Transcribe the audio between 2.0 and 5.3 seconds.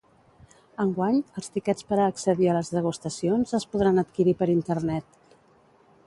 accedir a les degustacions es podran adquirir per internet.